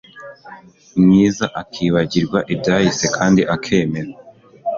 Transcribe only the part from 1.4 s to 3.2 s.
akibagirwa ibyahise